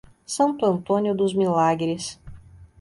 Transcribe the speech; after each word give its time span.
Santo 0.25 0.65
Antônio 0.65 1.13
dos 1.13 1.31
Milagres 1.35 2.19